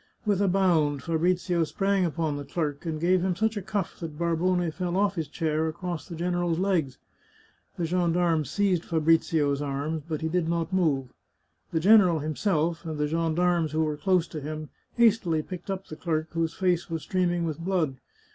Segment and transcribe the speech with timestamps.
[0.25, 4.17] With a bound Fabrizio sprang upon the clerk, and gave him such a cuff that
[4.17, 6.97] Barbone fell off his chair across the general's legs.
[7.77, 11.13] The gendarmes seized Fabrizio's arms, but he did not move.
[11.71, 15.95] The general himself, and the gendarmes who were close to him, hastily picked up the
[15.95, 17.97] clerk, whose face was streaming with blood.